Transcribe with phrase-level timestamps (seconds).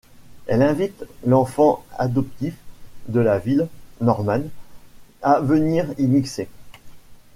[0.47, 2.55] Elle invite l'enfant adoptif
[3.07, 3.67] de la ville,
[4.01, 4.41] Norman,
[5.21, 6.49] à venir y mixer.